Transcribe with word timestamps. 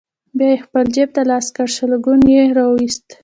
بيا 0.37 0.49
يې 0.53 0.63
خپل 0.65 0.83
جيب 0.95 1.09
ته 1.15 1.21
لاس 1.31 1.45
کړ، 1.55 1.67
شلګون 1.75 2.19
يې 2.33 2.41
راوايست: 2.57 3.05